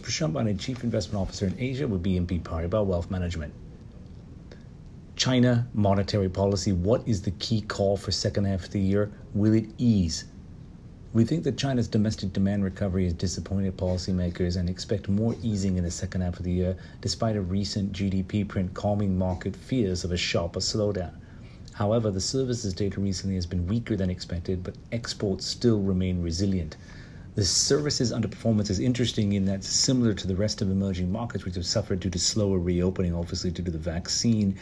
details. 0.00 0.32
Prashant 0.32 0.60
Chief 0.60 0.84
Investment 0.84 1.20
Officer 1.20 1.46
in 1.46 1.56
Asia 1.58 1.86
with 1.86 2.02
BNP 2.02 2.42
Paribas 2.42 2.84
Wealth 2.84 3.10
Management. 3.10 3.52
China 5.16 5.66
monetary 5.72 6.28
policy. 6.28 6.72
What 6.72 7.06
is 7.06 7.22
the 7.22 7.30
key 7.32 7.62
call 7.62 7.96
for 7.96 8.10
second 8.10 8.44
half 8.44 8.64
of 8.64 8.70
the 8.70 8.80
year? 8.80 9.10
Will 9.34 9.54
it 9.54 9.66
ease? 9.78 10.24
We 11.14 11.24
think 11.24 11.44
that 11.44 11.56
China's 11.56 11.88
domestic 11.88 12.34
demand 12.34 12.64
recovery 12.64 13.04
has 13.04 13.14
disappointed 13.14 13.78
policymakers 13.78 14.58
and 14.58 14.68
expect 14.68 15.08
more 15.08 15.34
easing 15.42 15.78
in 15.78 15.84
the 15.84 15.90
second 15.90 16.20
half 16.20 16.38
of 16.38 16.44
the 16.44 16.52
year, 16.52 16.76
despite 17.00 17.36
a 17.36 17.40
recent 17.40 17.92
GDP 17.92 18.46
print 18.46 18.74
calming 18.74 19.16
market 19.16 19.56
fears 19.56 20.04
of 20.04 20.12
a 20.12 20.16
sharper 20.18 20.60
slowdown. 20.60 21.12
However, 21.72 22.10
the 22.10 22.20
services 22.20 22.74
data 22.74 23.00
recently 23.00 23.36
has 23.36 23.46
been 23.46 23.66
weaker 23.66 23.96
than 23.96 24.10
expected, 24.10 24.62
but 24.62 24.74
exports 24.92 25.46
still 25.46 25.80
remain 25.80 26.22
resilient. 26.22 26.76
The 27.36 27.44
services 27.44 28.14
underperformance 28.14 28.70
is 28.70 28.80
interesting 28.80 29.34
in 29.34 29.44
that 29.44 29.62
similar 29.62 30.14
to 30.14 30.26
the 30.26 30.34
rest 30.34 30.62
of 30.62 30.70
emerging 30.70 31.12
markets, 31.12 31.44
which 31.44 31.56
have 31.56 31.66
suffered 31.66 32.00
due 32.00 32.08
to 32.08 32.18
slower 32.18 32.58
reopening, 32.58 33.14
obviously 33.14 33.50
due 33.50 33.62
to 33.62 33.70
the 33.70 33.76
vaccine 33.76 34.56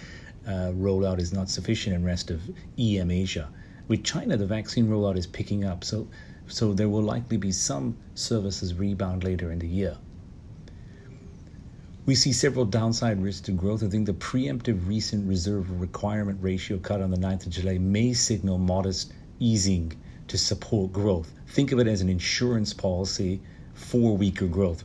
uh, 0.45 0.73
rollout 0.74 1.20
is 1.20 1.33
not 1.33 1.48
sufficient 1.48 1.95
in 1.95 2.05
rest 2.05 2.33
of 2.33 2.42
EM 2.77 3.12
Asia. 3.12 3.48
With 3.87 4.02
China, 4.02 4.37
the 4.37 4.47
vaccine 4.47 4.88
rollout 4.88 5.16
is 5.16 5.24
picking 5.24 5.64
up, 5.64 5.84
so 5.84 6.09
so 6.48 6.74
there 6.74 6.88
will 6.88 7.05
likely 7.05 7.37
be 7.37 7.52
some 7.52 7.97
services 8.16 8.75
rebound 8.75 9.22
later 9.22 9.52
in 9.52 9.61
the 9.61 9.69
year. 9.69 9.97
We 12.06 12.16
see 12.16 12.33
several 12.33 12.64
downside 12.64 13.22
risks 13.22 13.42
to 13.42 13.52
growth. 13.52 13.84
I 13.84 13.88
think 13.88 14.06
the 14.06 14.14
preemptive 14.14 14.88
recent 14.88 15.28
reserve 15.28 15.80
requirement 15.80 16.41
ratio 16.42 16.78
cut 16.78 17.00
on 17.00 17.12
the 17.12 17.19
9th 17.19 17.47
of 17.47 17.52
July 17.52 17.78
may 17.78 18.14
signal 18.14 18.59
modest 18.59 19.12
easing 19.38 19.92
to 20.28 20.38
support 20.38 20.92
growth. 20.92 21.33
Think 21.48 21.73
of 21.73 21.78
it 21.78 21.87
as 21.87 22.01
an 22.01 22.09
insurance 22.09 22.73
policy 22.73 23.41
for 23.74 24.16
weaker 24.16 24.47
growth. 24.47 24.84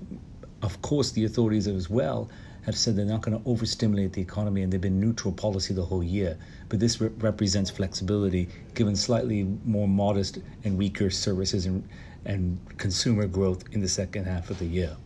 Of 0.61 0.81
course, 0.81 1.11
the 1.11 1.25
authorities 1.25 1.67
as 1.67 1.89
well 1.89 2.29
have 2.63 2.77
said 2.77 2.95
they're 2.95 3.05
not 3.05 3.21
going 3.21 3.41
to 3.41 3.49
overstimulate 3.49 4.13
the 4.13 4.21
economy 4.21 4.61
and 4.61 4.71
they've 4.71 4.81
been 4.81 4.99
neutral 4.99 5.33
policy 5.33 5.73
the 5.73 5.85
whole 5.85 6.03
year. 6.03 6.37
But 6.67 6.79
this 6.79 6.99
re- 6.99 7.09
represents 7.19 7.69
flexibility 7.69 8.49
given 8.75 8.95
slightly 8.95 9.43
more 9.65 9.87
modest 9.87 10.39
and 10.63 10.77
weaker 10.77 11.09
services 11.09 11.65
and, 11.65 11.87
and 12.25 12.59
consumer 12.77 13.27
growth 13.27 13.63
in 13.71 13.79
the 13.79 13.87
second 13.87 14.25
half 14.25 14.49
of 14.49 14.59
the 14.59 14.65
year. 14.65 14.97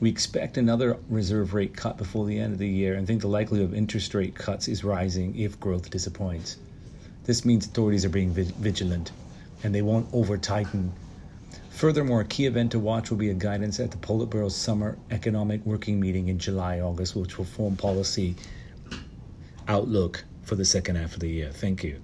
We 0.00 0.10
expect 0.10 0.56
another 0.56 0.98
reserve 1.08 1.54
rate 1.54 1.76
cut 1.76 1.96
before 1.96 2.26
the 2.26 2.40
end 2.40 2.52
of 2.52 2.58
the 2.58 2.68
year 2.68 2.94
and 2.94 3.06
think 3.06 3.20
the 3.20 3.28
likelihood 3.28 3.68
of 3.68 3.74
interest 3.74 4.12
rate 4.14 4.34
cuts 4.34 4.66
is 4.66 4.82
rising 4.82 5.38
if 5.38 5.60
growth 5.60 5.90
disappoints. 5.90 6.56
This 7.24 7.44
means 7.44 7.66
authorities 7.66 8.04
are 8.04 8.08
being 8.08 8.32
vigilant 8.32 9.12
and 9.62 9.74
they 9.74 9.82
won't 9.82 10.08
over 10.12 10.36
tighten 10.36 10.92
Furthermore, 11.72 12.20
a 12.20 12.24
key 12.24 12.46
event 12.46 12.70
to 12.72 12.78
watch 12.78 13.10
will 13.10 13.16
be 13.16 13.30
a 13.30 13.34
guidance 13.34 13.80
at 13.80 13.90
the 13.90 13.96
Politburo 13.96 14.50
Summer 14.50 14.98
Economic 15.10 15.64
Working 15.66 15.98
Meeting 15.98 16.28
in 16.28 16.38
July, 16.38 16.80
August, 16.80 17.16
which 17.16 17.38
will 17.38 17.44
form 17.44 17.76
policy 17.76 18.36
outlook 19.66 20.22
for 20.42 20.54
the 20.54 20.64
second 20.64 20.96
half 20.96 21.14
of 21.14 21.20
the 21.20 21.28
year. 21.28 21.50
Thank 21.50 21.82
you. 21.82 22.00